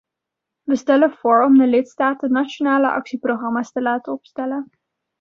We 0.65 0.75
stellen 0.75 1.11
voor 1.13 1.43
om 1.43 1.57
de 1.57 1.67
lidstaten 1.67 2.31
nationale 2.31 2.91
actieprogramma’s 2.91 3.71
te 3.71 3.81
laten 3.81 4.13
opstellen. 4.13 4.69